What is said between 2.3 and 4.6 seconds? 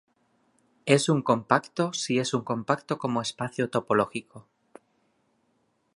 un compacto como espacio topológico.